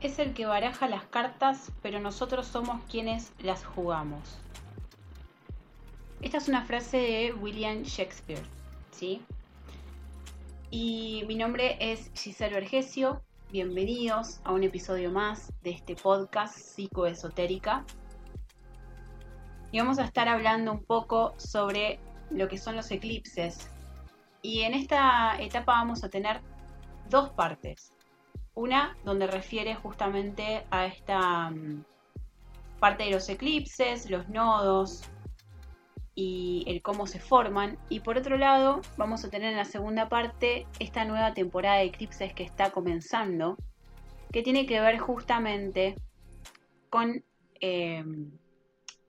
[0.00, 4.38] es el que baraja las cartas, pero nosotros somos quienes las jugamos.
[6.20, 8.42] Esta es una frase de William Shakespeare,
[8.90, 9.22] ¿sí?
[10.70, 13.22] Y mi nombre es Giselle Vergesio.
[13.52, 17.84] Bienvenidos a un episodio más de este podcast psicoesotérica.
[19.70, 23.70] Y vamos a estar hablando un poco sobre lo que son los eclipses.
[24.42, 26.40] Y en esta etapa vamos a tener
[27.08, 27.93] dos partes.
[28.54, 31.84] Una donde refiere justamente a esta mm,
[32.78, 35.02] parte de los eclipses, los nodos
[36.14, 37.78] y el cómo se forman.
[37.88, 41.84] Y por otro lado, vamos a tener en la segunda parte esta nueva temporada de
[41.84, 43.56] eclipses que está comenzando,
[44.32, 45.96] que tiene que ver justamente
[46.90, 47.24] con
[47.60, 48.30] em,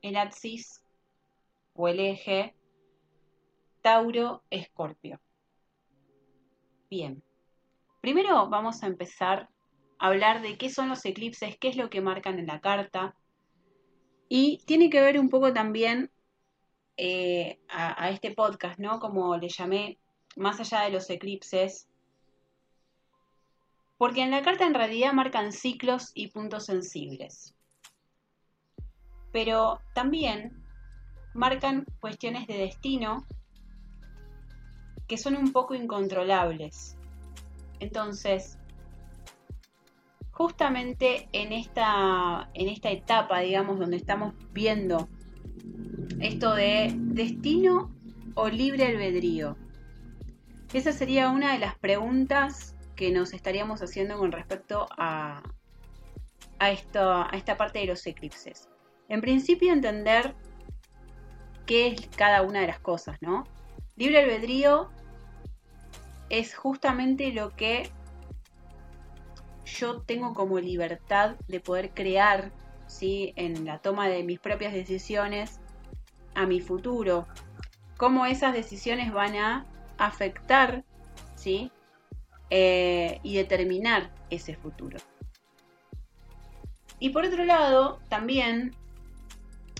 [0.01, 0.81] el axis
[1.73, 2.55] o el eje
[3.83, 5.19] Tauro-Escorpio.
[6.89, 7.24] Bien.
[8.05, 9.49] Primero vamos a empezar
[9.97, 13.15] a hablar de qué son los eclipses, qué es lo que marcan en la carta.
[14.29, 16.11] Y tiene que ver un poco también
[16.97, 18.99] eh, a, este podcast, ¿no?
[18.99, 19.97] Como le llamé,
[20.35, 21.89] más allá de los eclipses.
[23.97, 27.55] Porque en la carta en realidad marcan ciclos y puntos sensibles.
[29.31, 30.63] Pero también
[31.33, 33.25] marcan cuestiones de destino
[35.07, 36.94] que son un poco incontrolables.
[37.79, 38.57] Entonces,
[40.31, 45.07] justamente en esta, en esta etapa, digamos, donde estamos viendo
[46.19, 47.93] esto de destino
[48.35, 49.57] o libre albedrío,
[50.73, 55.41] esa sería una de las preguntas que nos estaríamos haciendo con respecto a,
[56.59, 58.69] a, a esta parte de los eclipses.
[59.07, 60.35] En principio, entender
[61.65, 63.45] qué es cada una de las cosas, ¿no?
[63.95, 64.89] Libre albedrío
[66.29, 67.89] es justamente lo que
[69.65, 72.51] yo tengo como libertad de poder crear,
[72.87, 73.33] ¿sí?
[73.35, 75.59] En la toma de mis propias decisiones
[76.33, 77.27] a mi futuro.
[77.97, 79.65] Cómo esas decisiones van a
[79.97, 80.83] afectar,
[81.35, 81.71] ¿sí?
[82.49, 84.97] Eh, y determinar ese futuro.
[86.99, 88.75] Y por otro lado, también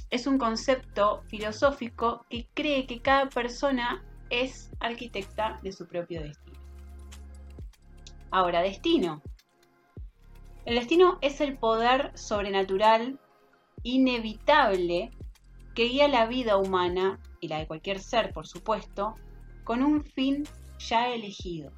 [0.10, 6.60] es un concepto filosófico que cree que cada persona es arquitecta de su propio destino.
[8.32, 9.22] Ahora, destino.
[10.66, 13.20] El destino es el poder sobrenatural
[13.84, 15.12] inevitable
[15.76, 19.16] que guía la vida humana y la de cualquier ser, por supuesto,
[19.64, 20.44] con un fin
[20.80, 21.72] ya elegido.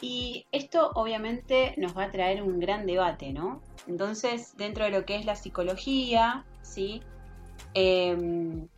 [0.00, 3.62] Y esto obviamente nos va a traer un gran debate, ¿no?
[3.86, 7.00] Entonces, dentro de lo que es la psicología, ¿sí?
[7.72, 8.68] Em,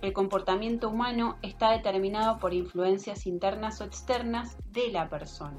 [0.00, 5.58] el comportamiento humano está determinado por influencias internas o externas de la persona.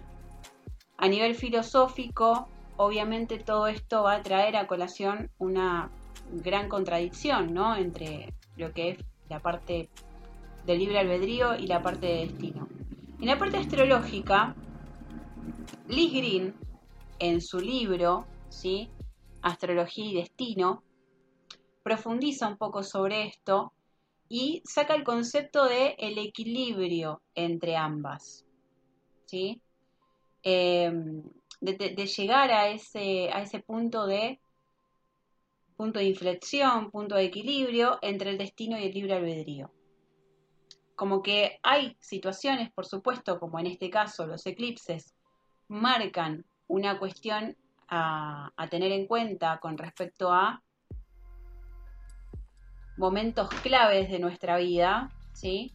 [0.98, 5.92] A nivel filosófico, obviamente todo esto va a traer a colación una
[6.32, 7.76] gran contradicción ¿no?
[7.76, 9.90] entre lo que es la parte
[10.66, 12.68] del libre albedrío y la parte de destino.
[13.20, 14.56] En la parte astrológica,
[15.88, 16.56] Liz Green,
[17.20, 18.90] en su libro, ¿sí?
[19.42, 20.84] Astrología y Destino,
[21.84, 23.74] profundiza un poco sobre esto
[24.30, 28.46] y saca el concepto de el equilibrio entre ambas.
[29.26, 29.60] ¿sí?
[30.44, 31.24] Em,
[31.60, 34.40] de, llegar a ese, a ese punto de
[35.76, 39.72] punto de inflexión, punto de equilibrio entre el destino y el libre albedrío.
[40.96, 45.16] Como que hay situaciones, por supuesto, como en este caso los eclipses,
[45.70, 47.56] marcan una cuestión
[47.88, 50.62] a tener en cuenta con respecto a
[53.00, 55.72] momentos claves de nuestra vida, ¿sí?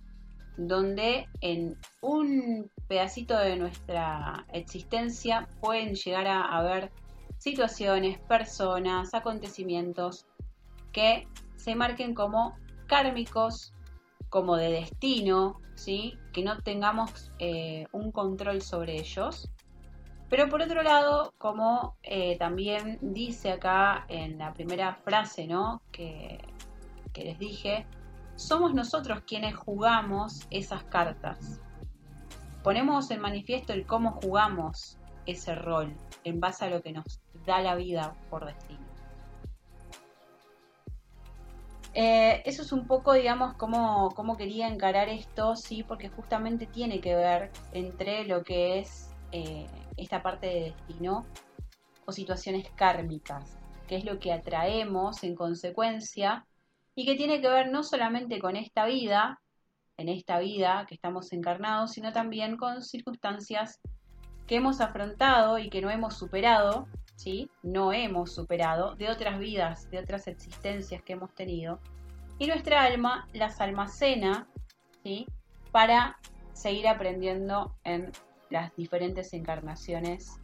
[0.56, 6.92] Donde en un pedacito de nuestra existencia pueden llegar a haber
[7.38, 10.26] situaciones, personas, acontecimientos
[10.92, 11.26] que
[11.56, 12.56] se marquen como
[12.86, 13.72] kármicos,
[14.28, 16.18] como de destino, ¿sí?
[16.32, 19.50] que no tengamos eh, un control sobre ellos.
[20.28, 25.80] Pero por otro lado, como eh, también dice acá en la primera frase, ¿no?
[25.90, 26.38] que
[27.14, 27.86] que les dije,
[28.34, 31.60] somos nosotros quienes jugamos esas cartas.
[32.62, 37.60] Ponemos en manifiesto el cómo jugamos ese rol en base a lo que nos da
[37.60, 38.84] la vida por destino.
[41.94, 47.00] Eh, eso es un poco, digamos, cómo, cómo, quería encarar esto, sí, porque justamente tiene
[47.00, 49.66] que ver entre lo que es eh,
[49.96, 51.24] esta parte de destino
[52.04, 53.56] o situaciones kármicas,
[53.86, 56.44] que es lo que atraemos en consecuencia
[56.94, 59.40] y que tiene que ver no solamente con esta vida,
[59.96, 63.80] en esta vida que estamos encarnados, sino también con circunstancias
[64.46, 66.86] que hemos afrontado y que no hemos superado,
[67.16, 67.50] ¿sí?
[67.62, 71.80] No hemos superado de otras vidas, de otras existencias que hemos tenido.
[72.38, 74.48] Y nuestra alma las almacena,
[75.02, 75.26] ¿sí?
[75.72, 76.18] Para
[76.52, 78.12] seguir aprendiendo en
[78.50, 80.38] las diferentes encarnaciones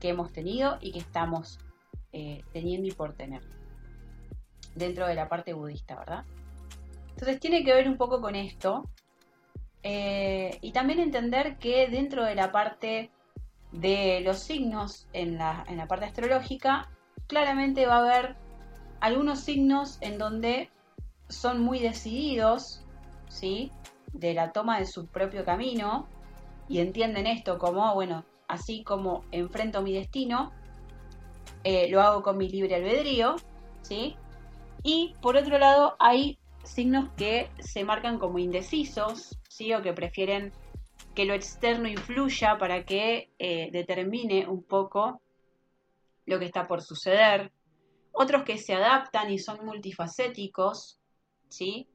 [0.00, 1.58] que hemos tenido y que estamos
[2.12, 3.42] eh, teniendo y por tener
[4.78, 6.24] dentro de la parte budista, ¿verdad?
[7.10, 8.88] Entonces tiene que ver un poco con esto
[9.82, 13.10] eh, y también entender que dentro de la parte
[13.72, 16.88] de los signos en la, en la parte astrológica,
[17.26, 18.36] claramente va a haber
[19.00, 20.70] algunos signos en donde
[21.28, 22.84] son muy decididos,
[23.28, 23.70] ¿sí?
[24.12, 26.06] De la toma de su propio camino
[26.68, 30.52] y entienden esto como, bueno, así como enfrento mi destino,
[31.64, 33.36] eh, lo hago con mi libre albedrío,
[33.82, 34.16] ¿sí?
[34.82, 39.72] Y por otro lado, hay signos que se marcan como indecisos, ¿sí?
[39.74, 40.52] O que prefieren
[41.14, 45.20] que lo externo influya para que eh, determine un poco
[46.26, 47.50] lo que está por suceder.
[48.12, 51.00] Otros que se adaptan y son multifacéticos,
[51.48, 51.88] ¿sí?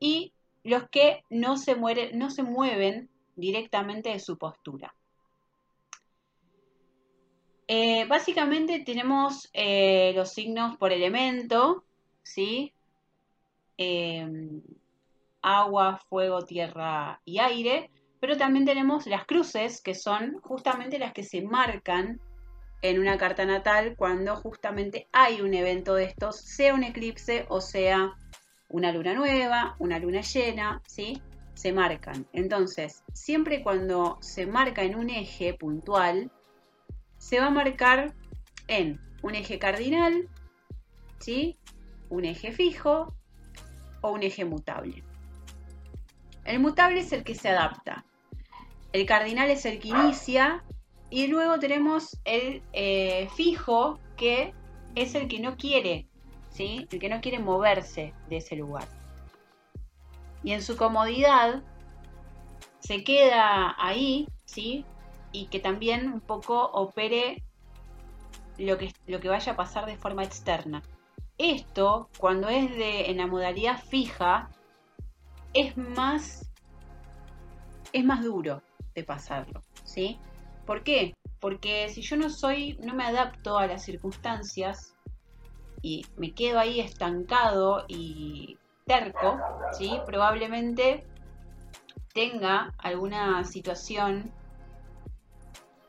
[0.00, 0.32] Y
[0.64, 1.76] los que no se,
[2.14, 4.94] no se mueven directamente de su postura.
[7.68, 11.84] Eh, básicamente tenemos eh, los signos por elemento,
[12.22, 12.72] ¿sí?
[15.42, 17.90] agua, fuego, tierra y aire
[18.22, 22.20] pero también tenemos las cruces, que son justamente las que se marcan
[22.80, 27.60] en una carta natal cuando justamente hay un evento de estos, sea un eclipse o
[27.60, 28.14] sea
[28.68, 31.20] una luna nueva, una luna llena, ¿sí?
[31.54, 32.24] Se marcan.
[32.32, 36.30] Entonces, siempre cuando se marca en un eje puntual,
[37.18, 38.14] se va a marcar
[38.68, 40.28] en un eje cardinal,
[41.18, 41.58] ¿sí?
[42.12, 43.14] Un eje fijo
[44.02, 45.02] o un eje mutable.
[46.44, 48.04] El mutable es el que se adapta.
[48.92, 50.62] El cardinal es el que inicia
[51.08, 54.52] y luego tenemos el eh, fijo que
[54.94, 56.06] es el que no quiere,
[56.50, 56.86] ¿sí?
[56.90, 58.86] El que no quiere moverse de ese lugar.
[60.44, 61.62] Y en su comodidad
[62.80, 64.84] se queda ahí, ¿sí?
[65.32, 67.42] Y que también un poco opere
[68.58, 70.82] lo que, lo que vaya a pasar de forma externa.
[71.42, 74.48] Esto, cuando es de, en la modalidad fija,
[75.52, 76.48] es más,
[77.92, 78.62] es más duro
[78.94, 80.20] de pasarlo, ¿sí?
[80.64, 81.16] ¿Por qué?
[81.40, 84.94] Porque si yo no soy, no me adapto a las circunstancias
[85.82, 88.56] y me quedo ahí estancado y
[88.86, 89.40] terco,
[89.76, 89.98] ¿sí?
[90.06, 91.04] Probablemente
[92.14, 94.30] tenga alguna situación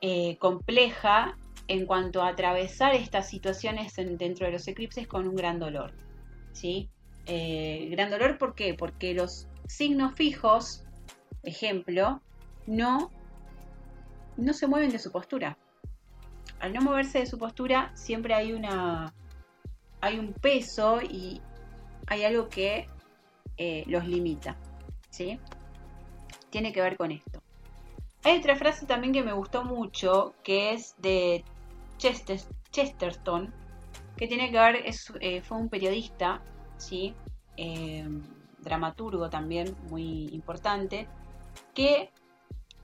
[0.01, 1.37] eh, compleja
[1.67, 5.93] en cuanto a atravesar estas situaciones dentro de los eclipses con un gran dolor,
[6.51, 6.89] ¿sí?
[7.25, 8.73] Eh, gran dolor, ¿por qué?
[8.73, 10.83] Porque los signos fijos,
[11.43, 12.21] ejemplo,
[12.67, 13.11] no,
[14.35, 15.57] no se mueven de su postura.
[16.59, 19.13] Al no moverse de su postura, siempre hay una.
[20.01, 21.41] hay un peso y
[22.07, 22.87] hay algo que
[23.57, 24.57] eh, los limita.
[25.09, 25.39] ¿Sí?
[26.49, 27.41] Tiene que ver con esto.
[28.23, 31.43] Hay otra frase también que me gustó mucho, que es de
[32.71, 33.53] Chesterton,
[34.17, 36.41] que tiene que ver, es, eh, fue un periodista,
[36.77, 37.15] ¿sí?
[37.57, 38.07] Eh,
[38.59, 41.07] dramaturgo también muy importante,
[41.73, 42.11] que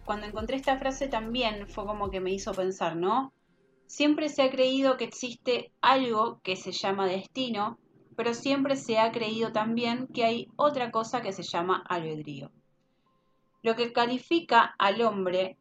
[0.05, 3.31] cuando encontré esta frase también fue como que me hizo pensar, ¿no?
[3.85, 7.77] Siempre se ha creído que existe algo que se llama destino,
[8.15, 12.51] pero siempre se ha creído también que hay otra cosa que se llama albedrío.
[13.61, 15.57] Lo que califica al hombre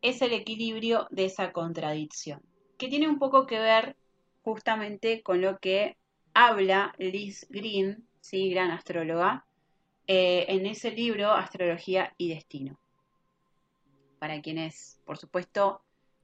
[0.00, 2.42] es el equilibrio de esa contradicción,
[2.82, 3.94] que tiene un poco que ver
[4.42, 5.96] justamente con lo que
[6.34, 8.50] habla Liz Green, ¿sí?
[8.50, 9.46] gran astróloga,
[10.08, 12.76] eh, en ese libro Astrología y Destino
[14.18, 15.80] para quienes, por supuesto,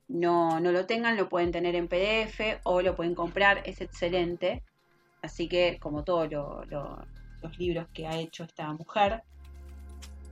[0.08, 4.64] no, lo tengan, lo pueden tener en PDF o lo pueden comprar, es excelente.
[5.22, 9.22] Así que, como todos los libros que ha hecho esta mujer,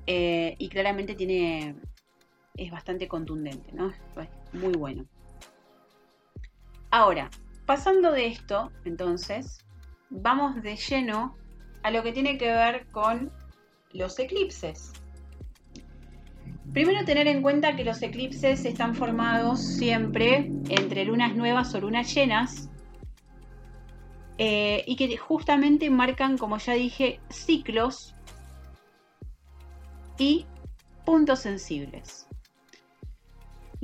[0.09, 1.76] eh, y claramente tiene,
[2.56, 3.92] es bastante contundente, ¿no?
[4.52, 5.06] Muy bueno.
[6.90, 7.31] Ahora,
[7.66, 9.64] pasando de esto, entonces,
[10.11, 11.37] vamos de lleno
[11.83, 13.31] a lo que tiene que ver con
[13.93, 14.93] los eclipses.
[16.73, 22.12] Primero tener en cuenta que los eclipses están formados siempre entre lunas nuevas o lunas
[22.14, 22.69] llenas
[24.38, 28.14] eh, y que justamente marcan, como ya dije, ciclos
[30.19, 30.45] y
[31.05, 32.25] puntos sensibles.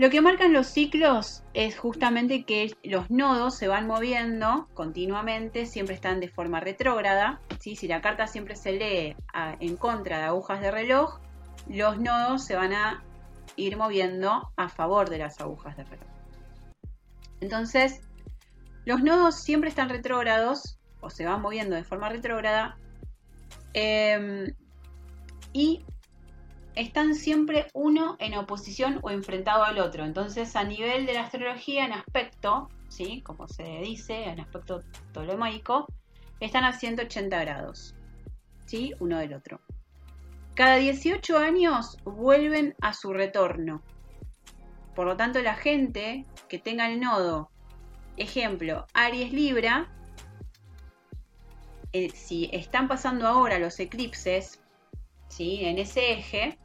[0.03, 5.95] Lo que marcan los ciclos es justamente que los nodos se van moviendo continuamente, siempre
[5.95, 7.41] están de forma retrógrada.
[7.61, 9.15] Si la carta siempre se lee
[9.61, 11.21] en contra de agujas de reloj,
[11.69, 13.05] los nodos se van a
[13.55, 16.09] ir moviendo a favor de las agujas de reloj.
[17.41, 18.01] Entonces,
[18.85, 22.77] los nodos siempre están retrógrados o se van moviendo de forma retrógrada
[23.73, 24.53] em,
[25.53, 25.85] y
[26.75, 30.05] están siempre uno en oposición o enfrentado al otro.
[30.05, 33.23] Entonces, a nivel de la astrología, en aspecto, ¿sí?
[33.23, 35.87] como se dice, en aspecto ptolomaico,
[36.41, 37.95] están a 180 grados,
[38.67, 38.95] ¿sí?
[39.01, 39.61] uno del otro.
[40.55, 43.83] Cada 18 años vuelven a su retorno.
[44.95, 47.51] Por lo tanto, la gente que tenga el nodo,
[48.17, 49.89] ejemplo, Aries Libra,
[51.95, 54.62] eh, si están pasando ahora los eclipses,
[55.33, 55.65] ¿sí?
[55.65, 56.59] en ese eje,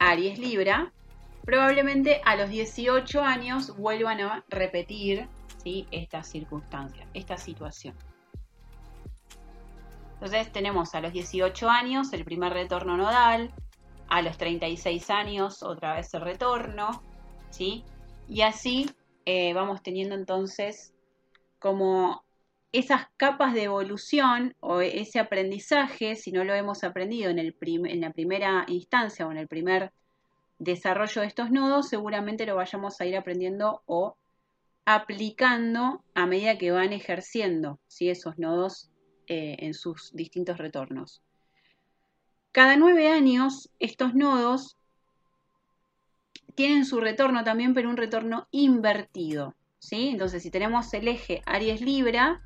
[0.00, 0.92] Aries Libra,
[1.44, 5.28] probablemente a los 18 años vuelvan a repetir
[5.62, 5.86] ¿sí?
[5.92, 7.94] esta circunstancia, esta situación.
[10.14, 13.54] Entonces tenemos a los 18 años el primer retorno nodal,
[14.08, 17.00] a los 36 años otra vez el retorno,
[17.50, 17.84] ¿sí?
[18.28, 18.90] Y así
[19.24, 20.92] eh, vamos teniendo entonces
[21.60, 22.24] como
[22.72, 28.00] esas capas de evolución o ese aprendizaje, si no lo hemos aprendido en, el en
[28.00, 29.92] la primera instancia o en el primer
[30.58, 34.16] desarrollo de estos nodos, seguramente lo vayamos a ir aprendiendo o
[34.84, 38.90] aplicando a medida que van ejerciendo esos nodos
[39.26, 41.22] eh, en sus distintos retornos.
[42.52, 44.76] Cada nueve años, estos nodos
[46.54, 49.54] tienen su retorno también, pero un retorno invertido.
[49.78, 50.08] ¿sí?
[50.08, 52.42] Entonces, si tenemos el eje Aries-Libra,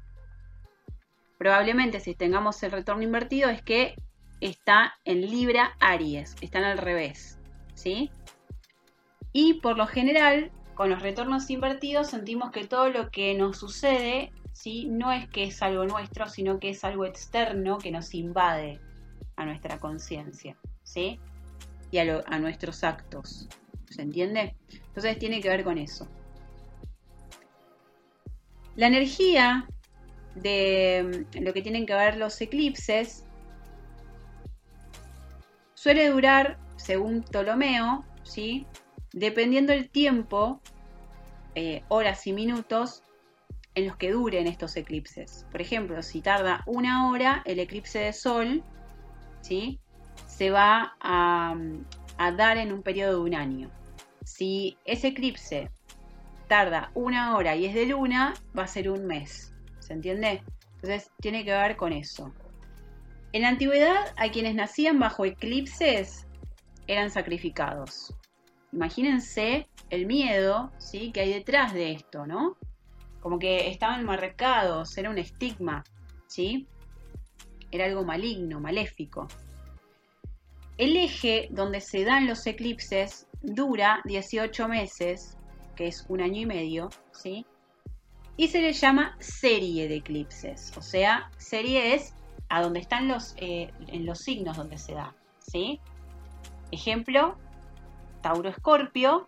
[1.45, 3.97] probablemente si tengamos el retorno invertido es que
[4.41, 7.39] está en Libra Aries, están al revés,
[7.75, 8.11] ¿sí?
[9.35, 14.33] Y por lo general, con los retornos invertidos sentimos que todo lo que nos sucede,
[14.55, 14.87] ¿sí?
[14.87, 18.81] No es que es algo nuestro, sino que es algo externo que nos invade
[19.37, 21.21] a nuestra conciencia, ¿sí?
[21.91, 23.51] Y a, a nuestros actos,
[23.91, 24.57] ¿se entiende?
[24.87, 26.09] Entonces tiene que ver con eso.
[28.77, 29.69] La energía
[30.35, 33.25] de mm, lo que tienen que ver los eclipses
[35.75, 38.67] suele durar, según Ptolomeo, ¿sí?
[39.13, 40.61] dependiendo el tiempo,
[41.55, 43.03] eh, horas y minutos
[43.75, 45.47] en los que duren estos eclipses.
[45.51, 48.63] Por ejemplo, si tarda una hora, el eclipse de sol
[49.43, 49.79] ¿sí?
[50.27, 51.55] se va a,
[52.17, 53.71] a dar en un periodo de un año.
[54.25, 55.71] Si ese eclipse
[56.49, 59.54] tarda una hora y es de luna, va a ser un mes.
[59.85, 60.43] ¿Se entiende?
[60.77, 62.33] Entonces tiene que ver con eso.
[63.33, 66.27] En la antigüedad, a quienes nacían bajo eclipses
[66.87, 68.15] eran sacrificados.
[68.73, 71.13] Imagínense el miedo ¿sí?
[71.13, 72.57] que hay detrás de esto, ¿no?
[73.21, 75.85] Como que estaban marcados, era un estigma,
[76.29, 76.67] ¿sí?
[77.71, 79.27] Era algo maligno, maléfico.
[80.79, 85.37] El eje donde se dan los eclipses dura 18 meses,
[85.77, 87.45] que es un año y medio, ¿sí?
[88.37, 90.73] Y se le llama serie de eclipses.
[90.77, 92.15] O sea, serie es
[92.49, 95.15] a donde están los, eh, en los signos donde se da.
[95.39, 95.81] ¿sí?
[96.71, 97.37] Ejemplo,
[98.23, 99.27] Tauro Escorpio,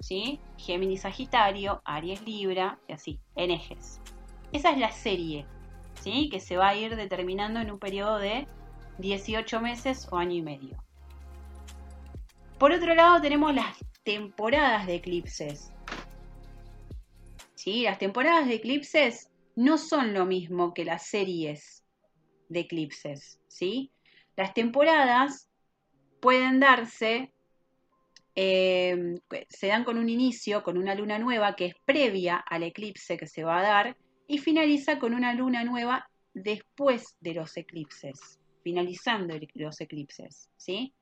[0.00, 0.40] ¿sí?
[0.58, 4.00] Géminis Sagitario, Aries Libra, y así, en ejes.
[4.52, 5.46] Esa es la serie,
[6.00, 6.28] ¿sí?
[6.30, 8.46] que se va a ir determinando en un periodo de
[8.98, 10.84] 18 meses o año y medio.
[12.58, 15.73] Por otro lado tenemos las temporadas de eclipses.
[17.66, 21.84] Las temporadas de eclipses no son lo mismo que las series
[22.48, 23.90] de eclipses, ¿sí?
[24.36, 25.48] Las temporadas
[26.20, 27.32] pueden darse,
[28.34, 29.18] eh,
[29.48, 33.26] se dan con un inicio, con una luna nueva que es previa al eclipse que
[33.26, 39.34] se va a dar y finaliza con una luna nueva después de los eclipses, finalizando
[39.54, 40.92] los eclipses, ¿sí?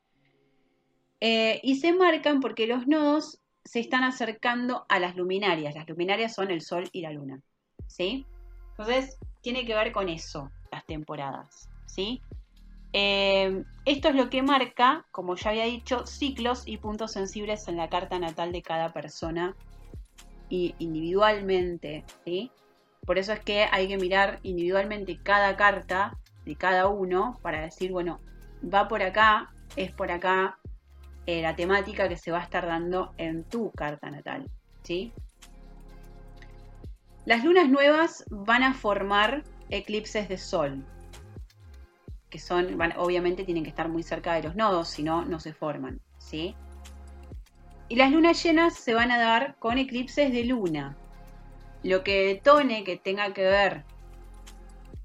[1.20, 5.74] Eh, y se marcan porque los nodos se están acercando a las luminarias.
[5.74, 7.40] Las luminarias son el Sol y la Luna.
[7.86, 8.26] ¿Sí?
[8.70, 11.68] Entonces, tiene que ver con eso, las temporadas.
[11.86, 12.22] ¿Sí?
[12.92, 17.76] Eh, esto es lo que marca, como ya había dicho, ciclos y puntos sensibles en
[17.76, 19.56] la carta natal de cada persona
[20.48, 22.04] y individualmente.
[22.24, 22.50] ¿sí?
[23.06, 27.92] Por eso es que hay que mirar individualmente cada carta de cada uno para decir,
[27.92, 28.20] bueno,
[28.62, 30.58] va por acá, es por acá,
[31.26, 34.50] eh, la temática que se va a estar dando en tu carta natal.
[34.82, 35.12] ¿sí?
[37.24, 40.84] Las lunas nuevas van a formar eclipses de sol,
[42.28, 45.52] que son, obviamente tienen que estar muy cerca de los nodos, si no, no se
[45.52, 46.00] forman.
[46.18, 46.56] ¿sí?
[47.88, 50.96] Y las lunas llenas se van a dar con eclipses de luna.
[51.82, 53.84] Lo que detone que tenga que ver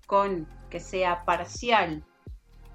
[0.07, 2.03] con que sea parcial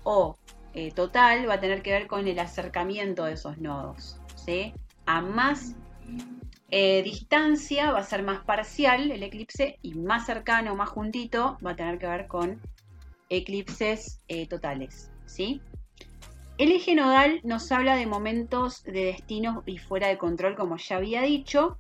[0.05, 0.37] o
[0.75, 4.21] eh, total va a tener que ver con el acercamiento de esos nodos.
[4.35, 4.73] ¿sí?
[5.07, 5.75] A más
[6.71, 11.73] eh, distancia va a ser más parcial el eclipse y más cercano, más juntito, va
[11.73, 12.61] a tener que ver con
[13.29, 15.11] eclipses eh, totales.
[15.27, 15.61] ¿sí?
[16.57, 20.97] El eje nodal nos habla de momentos de destino y fuera de control, como ya
[20.97, 21.77] había dicho.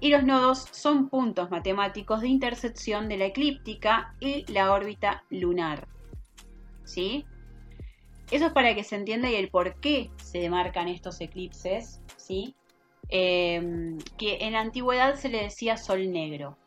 [0.00, 5.86] Y los nodos son puntos matemáticos de intersección de la eclíptica y la órbita lunar.
[6.84, 7.24] ¿Sí?
[8.34, 12.56] Eso es para que se entienda y el por qué se demarcan estos eclipses, ¿sí?
[13.08, 16.58] Em, que en la antigüedad se le decía sol negro,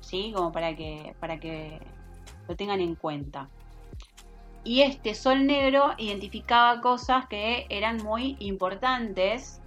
[0.00, 0.32] ¿sí?
[0.34, 1.78] Como para que, para que
[2.48, 3.48] lo tengan en cuenta.
[4.64, 9.60] Y este sol negro identificaba cosas que eran muy importantes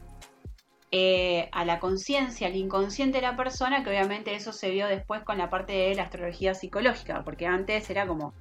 [0.92, 5.24] eh, a la conciencia, al inconsciente de la persona, que obviamente eso se vio después
[5.24, 8.34] con la parte de la astrología psicológica, porque antes era como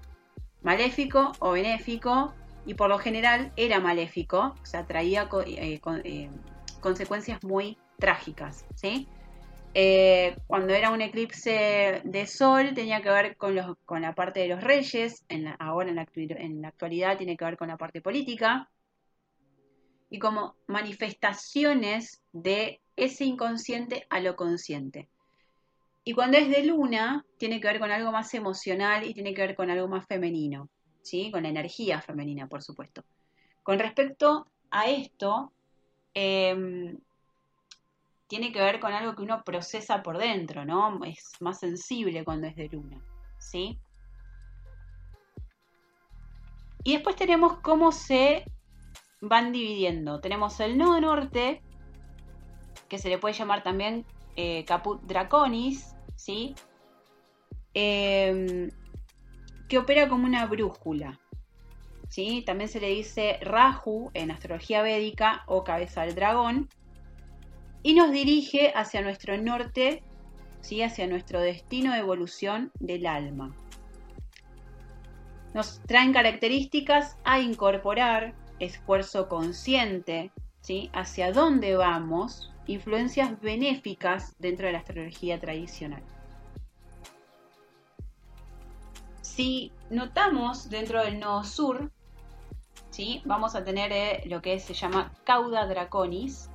[0.62, 6.30] maléfico o benéfico, y por lo general era maléfico, o sea, traía eh, eh,
[6.80, 9.08] consecuencias muy trágicas, ¿sí?
[9.74, 14.62] Eh, cuando era un eclipse de sol tenía que ver con, la parte de los
[14.62, 15.24] reyes,
[15.58, 18.68] ahora en la, en la actualidad tiene que ver con la parte política,
[20.12, 25.08] y como manifestaciones de ese inconsciente a lo consciente.
[26.04, 29.40] Y cuando es de luna, tiene que ver con algo más emocional y tiene que
[29.40, 30.68] ver con algo más femenino,
[31.02, 31.30] ¿sí?
[31.30, 33.04] Con la energía femenina, por supuesto.
[33.62, 35.52] Con respecto a esto,
[36.14, 36.98] em,
[38.26, 41.04] tiene que ver con algo que uno procesa por dentro, ¿no?
[41.04, 43.02] Es más sensible cuando es de luna,
[43.38, 43.78] ¿sí?
[46.84, 48.44] Y después tenemos cómo se
[49.20, 50.20] van dividiendo.
[50.20, 51.62] Tenemos el nodo norte,
[52.88, 54.04] que se le puede llamar también
[54.36, 56.54] eh, Caput Draconis, ¿sí?
[57.74, 58.70] Em,
[59.72, 61.18] que opera como una brújula.
[62.10, 62.42] ¿sí?
[62.44, 66.68] También se le dice Rahu en astrología védica o cabeza del dragón
[67.82, 70.02] y nos dirige hacia nuestro norte,
[70.60, 70.82] ¿sí?
[70.82, 73.56] hacia nuestro destino de evolución del alma.
[75.54, 80.90] Nos traen características a incorporar, esfuerzo consciente, ¿sí?
[80.92, 86.02] hacia dónde vamos, influencias benéficas dentro de la astrología tradicional.
[89.34, 91.90] Si notamos dentro del nodo sur,
[92.90, 93.22] ¿sí?
[93.24, 96.50] vamos a tener eh, lo que se llama cauda draconis,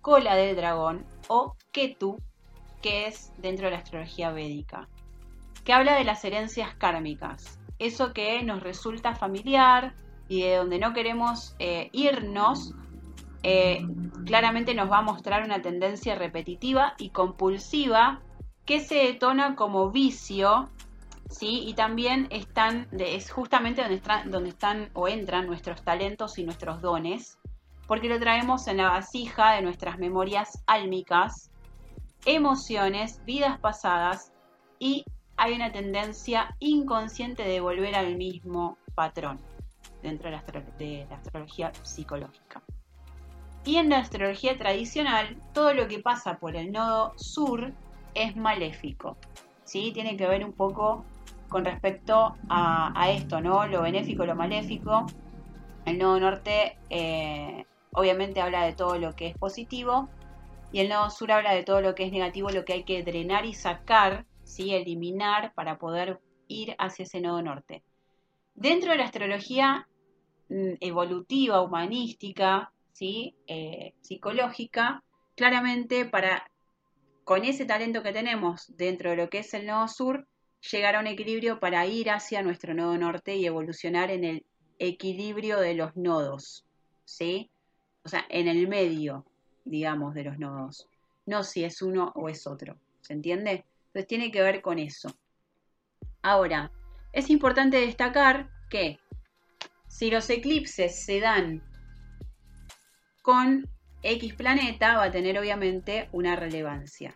[0.00, 2.16] cola del dragón o Ketu,
[2.80, 4.88] que es dentro de la astrología védica,
[5.66, 9.94] que habla de las herencias kármicas, eso que nos resulta familiar
[10.28, 12.72] y de donde no queremos eh, irnos,
[13.42, 13.86] eh,
[14.24, 18.22] claramente nos va a mostrar una tendencia repetitiva y compulsiva
[18.64, 20.70] que se detona como vicio,
[21.28, 21.64] ¿sí?
[21.66, 26.80] Y también están, es justamente donde están, donde están o entran nuestros talentos y nuestros
[26.80, 27.38] dones,
[27.86, 31.50] porque lo traemos en la vasija de nuestras memorias álmicas,
[32.24, 34.32] emociones, vidas pasadas
[34.78, 35.04] y
[35.36, 39.40] hay una tendencia inconsciente de volver al mismo patrón
[40.02, 42.62] dentro de la, astrología psicológica.
[43.64, 47.72] Y en la astrología tradicional, todo lo que pasa por el nodo sur
[48.14, 49.16] es maléfico.
[49.64, 49.92] ¿sí?
[49.92, 51.04] Tiene que ver un poco
[51.48, 53.66] con respecto a, esto, ¿no?
[53.66, 55.06] Lo benéfico, lo maléfico.
[55.84, 60.08] El nodo norte eh, obviamente habla de todo lo que es positivo
[60.72, 63.02] y el nodo sur habla de todo lo que es negativo, lo que hay que
[63.02, 64.74] drenar y sacar, ¿sí?
[64.74, 67.82] eliminar para poder ir hacia ese nodo norte.
[68.54, 69.88] Dentro de la astrología
[70.50, 73.34] mm, evolutiva, humanística, ¿sí?
[73.46, 75.02] Eh, psicológica,
[75.36, 76.50] claramente para
[77.24, 80.26] con ese talento que tenemos dentro de lo que es el nodo sur,
[80.60, 84.46] llegar a un equilibrio para ir hacia nuestro nodo norte y evolucionar en el
[84.78, 86.64] equilibrio de los nodos,
[87.04, 87.50] ¿sí?
[88.08, 89.26] o sea, en el medio,
[89.66, 90.88] digamos, de los nodos.
[91.26, 92.78] No si es uno o es otro.
[93.02, 93.66] ¿Se entiende?
[93.88, 95.14] Entonces tiene que ver con eso.
[96.22, 96.72] Ahora,
[97.12, 98.98] es importante destacar que
[99.88, 101.62] si los eclipses se dan
[103.20, 103.68] con
[104.02, 107.14] X planeta, va a tener obviamente una relevancia.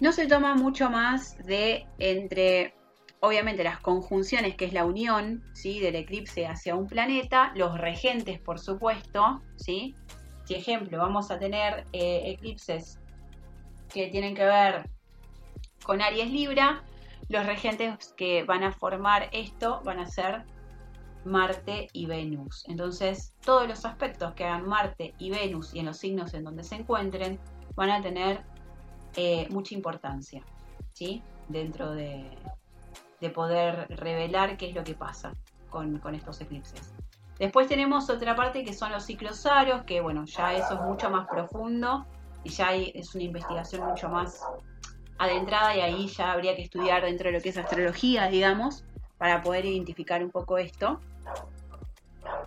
[0.00, 2.74] No se toma mucho más de entre,
[3.20, 5.80] obviamente, las conjunciones, que es la unión ¿sí?
[5.80, 9.94] del eclipse hacia un planeta, los regentes, por supuesto, ¿sí?
[10.44, 12.98] Si ejemplo, vamos a tener eh, eclipses
[13.92, 14.90] que tienen que ver
[15.84, 16.82] con Aries Libra,
[17.28, 20.44] los regentes que van a formar esto van a ser
[21.24, 22.64] Marte y Venus.
[22.68, 26.64] Entonces, todos los aspectos que hagan Marte y Venus y en los signos en donde
[26.64, 27.40] se encuentren
[27.74, 28.42] van a tener
[29.16, 30.42] eh, mucha importancia,
[30.92, 31.22] ¿sí?
[31.48, 32.30] Dentro de,
[33.20, 35.32] de poder revelar qué es lo que pasa
[35.70, 36.92] con, estos eclipses.
[37.38, 41.10] Después tenemos otra parte que son los ciclos aros, que bueno, ya eso es mucho
[41.10, 42.06] más profundo
[42.44, 44.42] y ya es una investigación mucho más
[45.18, 48.84] adentrada y ahí ya habría que estudiar dentro de lo que es astrología, digamos,
[49.18, 51.00] para poder identificar un poco esto.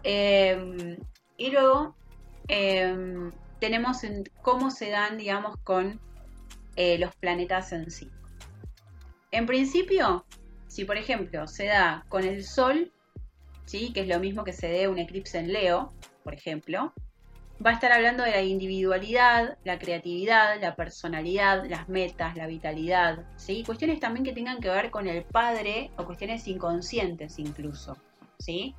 [0.03, 0.97] Em,
[1.37, 1.95] y luego
[2.47, 3.97] em, tenemos
[4.41, 5.99] cómo se dan, digamos, con
[6.77, 8.09] eh, los planetas en sí.
[9.31, 10.25] En principio,
[10.67, 12.93] si por ejemplo se da con el Sol,
[13.65, 13.91] ¿sí?
[13.91, 15.91] que es lo mismo que se dé un eclipse en Leo,
[16.23, 16.93] por ejemplo,
[17.65, 23.25] va a estar hablando de la individualidad, la creatividad, la personalidad, las metas, la vitalidad,
[23.35, 23.63] ¿sí?
[23.65, 27.97] Cuestiones también que tengan que ver con el padre o cuestiones inconscientes incluso,
[28.39, 28.75] ¿sí?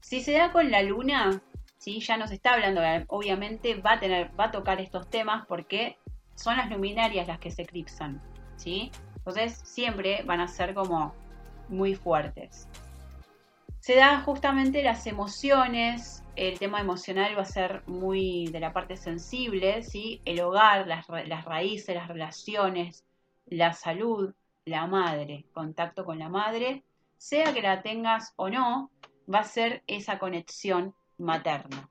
[0.00, 1.40] Si se da con la luna,
[1.78, 2.00] ¿sí?
[2.00, 5.96] Ya nos está hablando, obviamente va a tener, va a tocar estos temas porque
[6.34, 8.20] son las luminarias las que se eclipsan,
[8.56, 8.90] ¿sí?
[9.16, 11.14] Entonces siempre van a ser como
[11.68, 12.68] muy fuertes.
[13.80, 18.96] Se da justamente las emociones, el tema emocional va a ser muy de la parte
[18.96, 20.20] sensible, ¿sí?
[20.24, 23.04] El hogar, las, las raíces, las relaciones,
[23.46, 24.32] la salud,
[24.64, 26.84] la madre, contacto con la madre,
[27.18, 28.90] sea que la tengas o no,
[29.32, 31.88] va a ser esa conexión materna.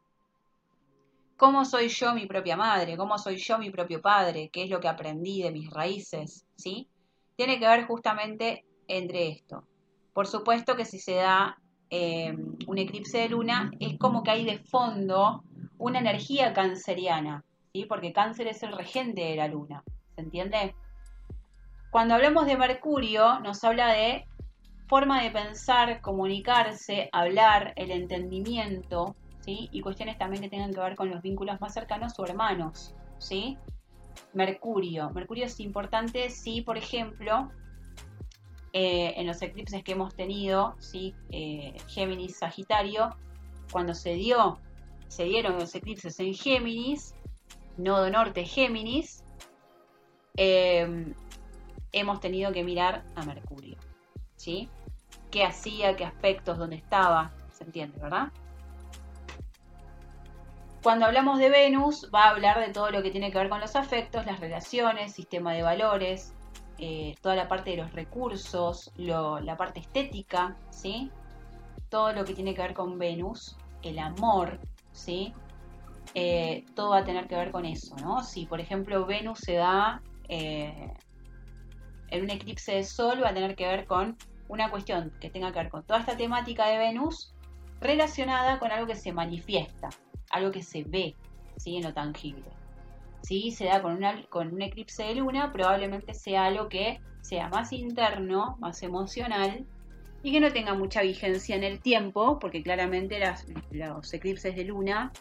[1.42, 2.96] ¿Cómo soy yo mi propia madre?
[2.96, 4.52] ¿Cómo soy yo mi propio padre?
[4.54, 6.46] ¿Qué es lo que aprendí de mis raíces?
[6.56, 6.88] ¿Sí?
[7.36, 9.64] Tiene que ver justamente entre esto.
[10.14, 11.58] Por supuesto que si se da
[11.90, 15.44] eh, un eclipse de luna, es como que hay de fondo
[15.80, 17.86] una energía canceriana, ¿sí?
[17.86, 20.76] porque cáncer es el regente de la luna, ¿se entiende?
[21.90, 24.28] Cuando hablamos de Mercurio, nos habla de
[24.88, 31.10] forma de pensar, comunicarse, hablar, el entendimiento, Y cuestiones también que tengan que ver con
[31.10, 33.58] los vínculos más cercanos o hermanos, ¿sí?
[34.34, 35.10] Mercurio.
[35.12, 37.50] Mercurio es importante si, por ejemplo,
[38.74, 41.16] eh, en los eclipses que hemos tenido, ¿sí?
[41.32, 43.16] Eh, Géminis, Sagitario,
[43.72, 44.60] cuando se dio,
[45.08, 47.16] se dieron los eclipses en Géminis,
[47.78, 49.24] nodo norte Géminis,
[50.38, 51.14] eh,
[51.92, 53.78] hemos tenido que mirar a Mercurio,
[54.36, 54.70] ¿sí?
[55.32, 58.32] qué hacía, qué aspectos, dónde estaba, se entiende, ¿verdad?
[60.84, 63.60] Cuando hablamos de Venus, va a hablar de todo lo que tiene que ver con
[63.60, 66.34] los afectos, las relaciones, sistema de valores,
[66.80, 71.12] eh, toda la parte de los recursos, la parte estética, ¿sí?
[71.90, 74.60] Todo lo que tiene que ver con Venus, el amor,
[74.92, 75.34] ¿sí?
[76.16, 78.24] Eh, todo va a tener que ver con eso, ¿no?
[78.24, 80.92] Si, por ejemplo, Venus se da eh,
[82.10, 84.18] en un eclipse de Sol, va a tener que ver con
[84.48, 87.36] una cuestión que tenga que ver con toda esta temática de Venus
[87.80, 89.90] relacionada con algo que se manifiesta,
[90.32, 91.16] algo que se ve,
[91.58, 91.78] ¿sí?
[91.78, 92.46] En lo tangible.
[93.24, 97.72] Si se da con, con un eclipse de luna, probablemente sea algo que sea más
[97.72, 99.66] interno, más emocional
[100.24, 103.20] y que no tenga mucha vigencia en el tiempo, porque claramente
[103.72, 105.12] los eclipses de luna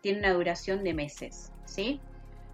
[0.00, 2.00] tienen una duración de meses, ¿sí?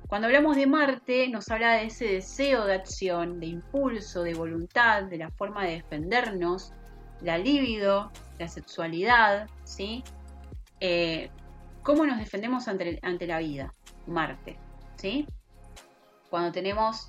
[0.08, 5.04] Cuando hablamos de Marte, nos habla de ese deseo de acción, de impulso, de voluntad,
[5.04, 6.72] de la forma de defendernos,
[7.20, 10.02] la libido, la sexualidad, ¿sí?
[10.80, 11.30] Eh,
[11.88, 13.72] ¿Cómo nos defendemos ante, la vida?
[14.06, 14.58] Marte,
[14.96, 15.26] ¿sí?
[16.28, 17.08] Cuando tenemos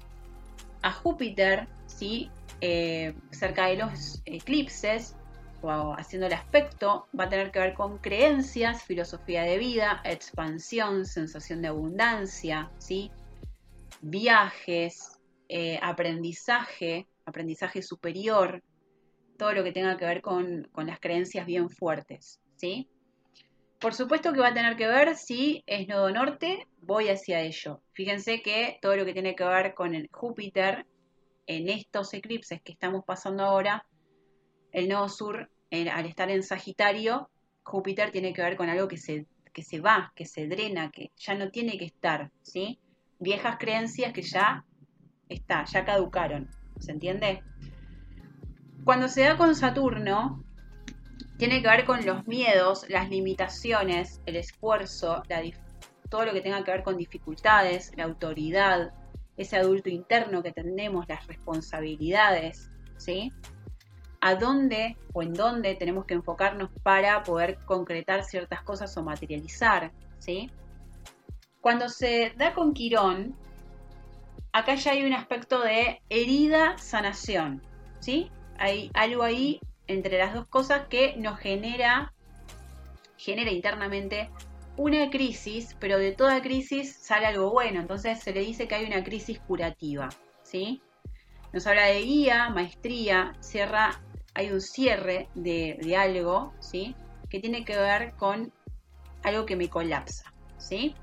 [0.81, 2.31] a Júpiter, ¿sí?
[2.61, 5.17] Eh, cerca de los eclipses,
[5.61, 11.05] o haciendo el aspecto, va a tener que ver con creencias, filosofía de vida, expansión,
[11.05, 13.11] sensación de abundancia, ¿sí?
[13.99, 18.63] viajes, eh, aprendizaje, aprendizaje superior,
[19.37, 22.39] todo lo que tenga que ver con, las creencias bien fuertes.
[22.55, 22.87] ¿sí?
[23.79, 27.81] Por supuesto que va a tener que ver si es nodo norte, voy hacia ello.
[27.93, 30.85] Fíjense que todo lo que tiene que ver con Júpiter
[31.47, 33.85] en estos eclipses que estamos pasando ahora
[34.73, 37.29] el nodo sur, al estar en Sagitario,
[37.63, 41.11] Júpiter tiene que ver con algo que se, que se va, que se drena, que
[41.15, 42.79] ya no tiene que estar, ¿sí?
[43.17, 44.65] Viejas creencias que ya
[45.29, 47.43] está, ya caducaron, ¿se entiende?
[48.83, 50.43] Cuando se da con Saturno,
[51.39, 55.23] tiene que ver con los miedos, las limitaciones, el esfuerzo,
[56.09, 58.91] todo lo que tenga que ver con dificultades, la autoridad,
[59.37, 63.31] ese adulto interno que tenemos, las responsabilidades, ¿sí?
[64.19, 69.93] a dónde o en dónde tenemos que enfocarnos para poder concretar ciertas cosas o materializar,
[70.17, 70.51] ¿sí?
[71.61, 73.33] Cuando se da con Quirón,
[74.51, 77.61] acá ya hay un aspecto de herida, sanación,
[78.01, 78.29] ¿sí?
[78.57, 82.13] Hay algo ahí entre las dos cosas que nos genera,
[83.17, 84.29] genera internamente
[84.77, 88.85] una crisis, pero de toda crisis sale algo bueno, entonces se le dice que hay
[88.85, 90.07] una crisis curativa,
[90.43, 90.81] ¿sí?
[91.51, 93.99] Nos habla de guía, maestría, cierra
[94.35, 96.95] hay un cierre de, algo, ¿sí?
[97.29, 98.53] Que tiene que ver con
[99.23, 100.95] algo que me colapsa, ¿sí?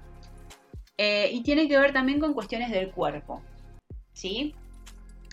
[0.97, 3.43] Eh, y tiene que ver también con cuestiones del cuerpo,
[4.13, 4.55] ¿sí?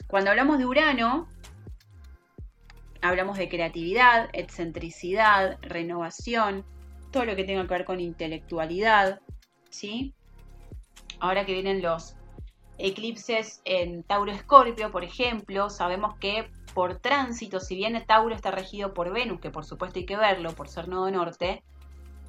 [0.07, 1.29] Cuando hablamos de Urano,
[3.03, 6.65] hablamos de creatividad, excentricidad, renovación,
[7.11, 9.19] todo lo que tenga que ver con intelectualidad,
[9.69, 10.13] ¿sí?
[11.19, 12.15] Ahora que vienen los
[12.77, 18.93] eclipses en Tauro Escorpio, por ejemplo, sabemos que por tránsito, si bien Tauro está regido
[18.93, 21.61] por Venus, que por supuesto hay que verlo por ser nodo norte,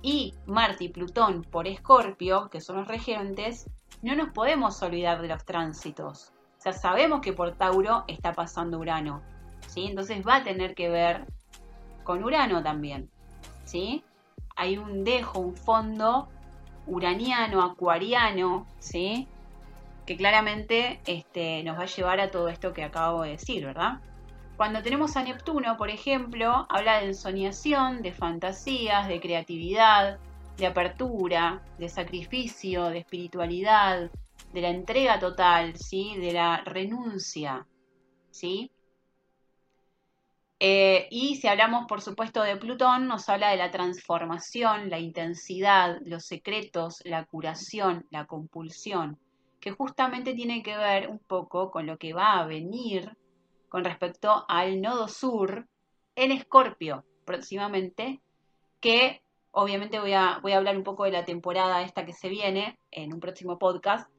[0.03, 3.71] y Marte y Plutón por Escorpio, que son los regentes,
[4.03, 6.33] no nos podemos olvidar de los tránsitos.
[6.59, 9.23] O sea, sabemos que por Tauro está pasando Urano,
[9.77, 11.27] Entonces va a tener que ver
[12.05, 13.11] con Urano también,
[13.65, 14.05] ¿sí?
[14.57, 16.29] Hay un dejo, un fondo
[16.87, 19.27] uraniano, acuariano, ¿sí?
[20.07, 24.01] Que claramente este, nos va a llevar a todo esto que acabo de decir, ¿verdad?
[24.57, 30.19] Cuando tenemos a Neptuno, por ejemplo, habla de ensoñación, de fantasías, de creatividad,
[30.57, 34.11] de apertura, de sacrificio, de espiritualidad,
[34.53, 36.17] de la entrega total, ¿sí?
[36.21, 37.67] De la renuncia,
[38.31, 38.71] ¿sí?
[40.67, 45.99] Eh, y si hablamos, por supuesto, de Plutón, nos habla de la transformación, la intensidad,
[46.07, 49.19] los secretos, la curación, la compulsión,
[49.61, 53.15] que justamente tiene que ver un poco con lo que va a venir
[53.69, 55.69] con respecto al nodo sur
[56.17, 58.23] en Escorpio próximamente,
[58.81, 62.31] que obviamente voy a, voy a hablar un poco de la temporada esta que se
[62.31, 64.11] viene en un próximo podcast,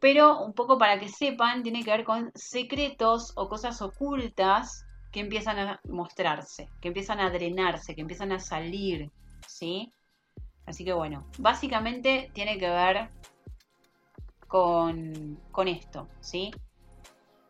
[0.00, 5.20] pero un poco para que sepan, tiene que ver con secretos o cosas ocultas que
[5.20, 9.10] empiezan a mostrarse, que empiezan a drenarse, que empiezan a salir,
[9.46, 9.92] ¿sí?
[10.66, 13.10] Así que bueno, básicamente tiene que ver
[14.46, 16.50] con, esto, ¿sí?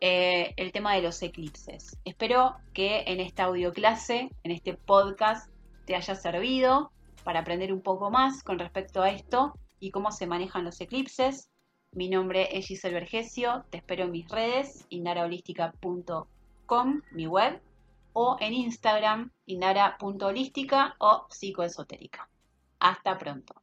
[0.01, 1.97] Eh, el tema de los eclipses.
[2.05, 5.51] Espero que en esta audio clase, en este podcast,
[5.85, 6.91] te haya servido
[7.23, 11.49] para aprender un poco más con respecto a esto y cómo se manejan los eclipses.
[11.91, 16.38] Mi nombre es Giselle Vergesio, te espero en mis redes, inaraholística.com
[17.11, 17.61] mi web,
[18.13, 22.29] o en Instagram, inara.holística o psicoesotérica.
[22.79, 23.55] Hasta pronto.